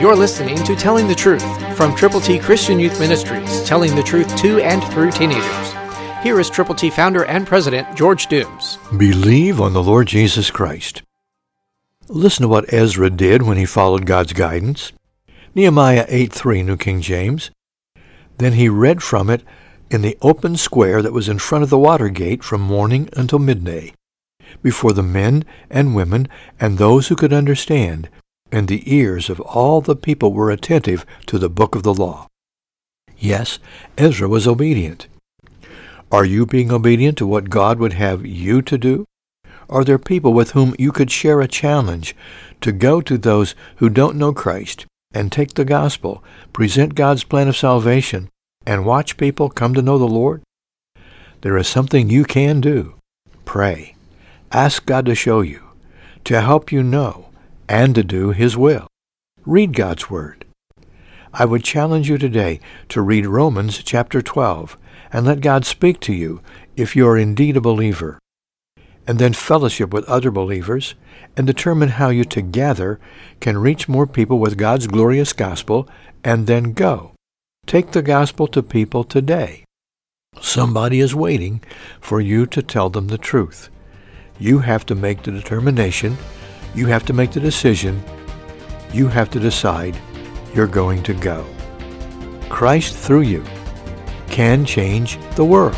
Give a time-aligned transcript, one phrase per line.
[0.00, 4.36] You're listening to Telling the Truth from Triple T Christian Youth Ministries, telling the truth
[4.36, 5.72] to and through teenagers.
[6.22, 8.78] Here is Triple T founder and president George Dooms.
[8.96, 11.02] Believe on the Lord Jesus Christ.
[12.06, 14.92] Listen to what Ezra did when he followed God's guidance.
[15.56, 17.50] Nehemiah 8:3 New King James.
[18.36, 19.42] Then he read from it
[19.90, 23.40] in the open square that was in front of the water gate from morning until
[23.40, 23.92] midday,
[24.62, 26.28] before the men and women
[26.60, 28.08] and those who could understand,
[28.50, 32.26] and the ears of all the people were attentive to the book of the law.
[33.16, 33.58] Yes,
[33.96, 35.08] Ezra was obedient.
[36.10, 39.04] Are you being obedient to what God would have you to do?
[39.68, 42.16] Are there people with whom you could share a challenge
[42.62, 47.48] to go to those who don't know Christ and take the gospel, present God's plan
[47.48, 48.30] of salvation,
[48.64, 50.42] and watch people come to know the Lord?
[51.42, 52.94] There is something you can do.
[53.44, 53.94] Pray.
[54.50, 55.62] Ask God to show you,
[56.24, 57.28] to help you know,
[57.68, 58.86] and to do His will.
[59.44, 60.44] Read God's Word.
[61.32, 64.78] I would challenge you today to read Romans chapter 12
[65.12, 66.40] and let God speak to you
[66.76, 68.18] if you are indeed a believer.
[69.06, 70.94] And then fellowship with other believers
[71.36, 72.98] and determine how you together
[73.40, 75.88] can reach more people with God's glorious gospel
[76.24, 77.12] and then go.
[77.66, 79.64] Take the gospel to people today.
[80.40, 81.62] Somebody is waiting
[82.00, 83.70] for you to tell them the truth.
[84.38, 86.16] You have to make the determination.
[86.74, 88.02] You have to make the decision.
[88.92, 89.96] You have to decide
[90.54, 91.46] you're going to go.
[92.48, 93.44] Christ through you
[94.28, 95.76] can change the world.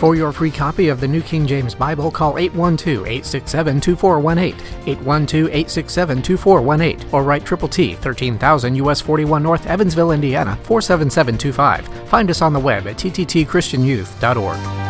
[0.00, 4.54] For your free copy of the New King James Bible, call 812-867-2418,
[4.86, 12.08] 812-867-2418, or write Triple T, 13000 US 41 North, Evansville, Indiana, 47725.
[12.08, 14.89] Find us on the web at tttchristianyouth.org.